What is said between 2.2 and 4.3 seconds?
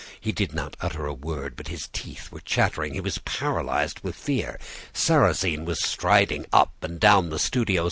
were chattering; he was paralyzed with